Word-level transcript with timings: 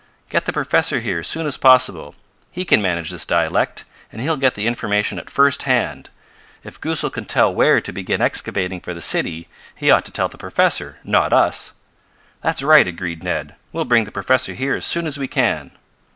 "Get 0.31 0.45
the 0.45 0.51
professor 0.51 0.99
here 0.99 1.19
as 1.19 1.27
soon 1.27 1.45
as 1.45 1.57
possible. 1.57 2.15
He 2.49 2.65
can 2.65 2.81
manage 2.81 3.11
this 3.11 3.23
dialect, 3.23 3.85
and 4.11 4.19
he'll 4.19 4.35
get 4.35 4.55
the 4.55 4.65
information 4.65 5.19
at 5.19 5.29
first 5.29 5.61
hand. 5.61 6.09
If 6.63 6.81
Goosal 6.81 7.11
can 7.11 7.25
tell 7.25 7.53
where 7.53 7.79
to 7.79 7.91
begin 7.91 8.19
excavating 8.19 8.79
for 8.81 8.95
the 8.95 8.99
city 9.01 9.47
he 9.75 9.91
ought 9.91 10.05
to 10.05 10.11
tell 10.11 10.27
the 10.27 10.39
professor, 10.39 10.97
not 11.03 11.33
us." 11.33 11.73
"That's 12.41 12.63
right," 12.63 12.87
agreed 12.87 13.21
Ned. 13.21 13.53
"We'll 13.71 13.85
bring 13.85 14.05
the 14.05 14.11
professor 14.11 14.53
here 14.55 14.73
as 14.73 14.85
soon 14.87 15.05
as 15.05 15.19
we 15.19 15.27
can." 15.27 15.69